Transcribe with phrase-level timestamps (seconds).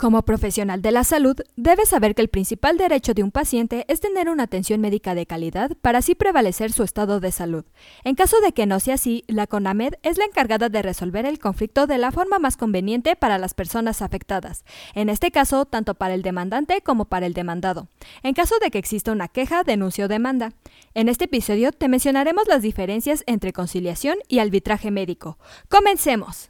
[0.00, 4.00] Como profesional de la salud, debes saber que el principal derecho de un paciente es
[4.00, 7.66] tener una atención médica de calidad para así prevalecer su estado de salud.
[8.02, 11.38] En caso de que no sea así, la CONAMED es la encargada de resolver el
[11.38, 14.64] conflicto de la forma más conveniente para las personas afectadas,
[14.94, 17.88] en este caso tanto para el demandante como para el demandado,
[18.22, 20.54] en caso de que exista una queja, denuncia o demanda.
[20.94, 25.36] En este episodio te mencionaremos las diferencias entre conciliación y arbitraje médico.
[25.68, 26.49] ¡Comencemos!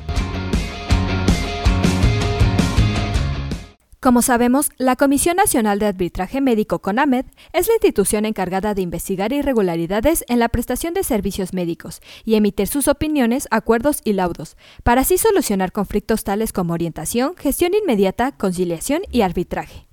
[4.01, 9.31] Como sabemos, la Comisión Nacional de Arbitraje Médico CONAMED es la institución encargada de investigar
[9.31, 15.01] irregularidades en la prestación de servicios médicos y emitir sus opiniones, acuerdos y laudos, para
[15.01, 19.85] así solucionar conflictos tales como orientación, gestión inmediata, conciliación y arbitraje.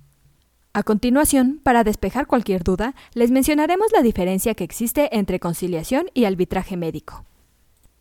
[0.73, 6.25] A continuación, para despejar cualquier duda, les mencionaremos la diferencia que existe entre conciliación y
[6.25, 7.25] arbitraje médico.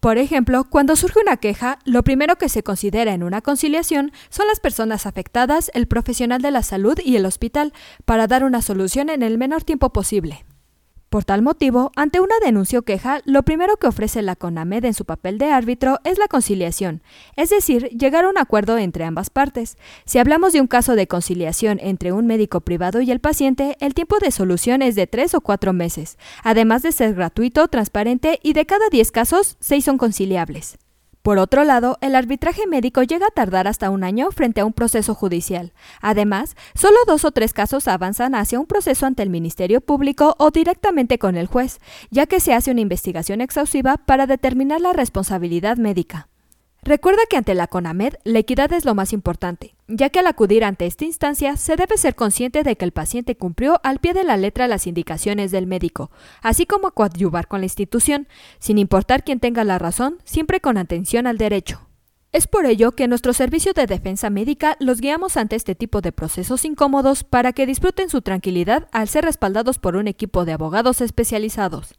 [0.01, 4.47] Por ejemplo, cuando surge una queja, lo primero que se considera en una conciliación son
[4.47, 7.73] las personas afectadas, el profesional de la salud y el hospital,
[8.05, 10.45] para dar una solución en el menor tiempo posible.
[11.09, 14.93] Por tal motivo, ante una denuncia o queja, lo primero que ofrece la CONAMED en
[14.93, 17.03] su papel de árbitro es la conciliación,
[17.35, 19.79] es decir, llegar a un acuerdo entre ambas partes.
[20.05, 23.95] Si hablamos de un caso de conciliación entre un médico privado y el paciente, el
[23.95, 28.53] tiempo de solución es de tres o cuatro meses, además de ser gratuito, transparente y
[28.53, 30.77] de cada 10 casos, 6 son conciliables.
[31.29, 34.73] Por otro lado, el arbitraje médico llega a tardar hasta un año frente a un
[34.73, 35.75] proceso judicial.
[36.01, 40.51] Además, solo dos o tres casos avanzan hacia un proceso ante el Ministerio Público o
[40.51, 45.77] directamente con el juez, ya que se hace una investigación exhaustiva para determinar la responsabilidad
[45.77, 46.29] médica.
[46.83, 50.65] Recuerda que ante la CONAMED la equidad es lo más importante, ya que al acudir
[50.65, 54.25] ante esta instancia se debe ser consciente de que el paciente cumplió al pie de
[54.25, 58.29] la letra las indicaciones del médico, así como coadyuvar con la institución,
[58.59, 61.81] sin importar quién tenga la razón, siempre con atención al derecho.
[62.31, 66.03] Es por ello que en nuestro servicio de defensa médica los guiamos ante este tipo
[66.03, 70.53] de procesos incómodos para que disfruten su tranquilidad al ser respaldados por un equipo de
[70.53, 71.99] abogados especializados.